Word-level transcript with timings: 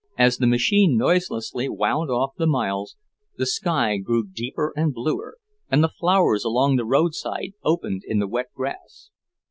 As 0.17 0.37
the 0.37 0.47
machine 0.47 0.97
noiselessly 0.97 1.69
wound 1.69 2.09
off 2.09 2.31
the 2.35 2.47
miles, 2.47 2.95
the 3.37 3.45
sky 3.45 3.97
grew 3.97 4.25
deeper 4.25 4.73
and 4.75 4.91
bluer, 4.91 5.35
and 5.69 5.83
the 5.83 5.93
flowers 5.99 6.43
along 6.43 6.75
the 6.77 6.85
roadside 6.85 7.53
opened 7.63 8.01
in 8.07 8.17
the 8.17 8.27
wet 8.27 8.47
grass. 8.55 9.11